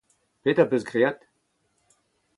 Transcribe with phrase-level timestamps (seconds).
[0.43, 1.19] Petra 'peus graet?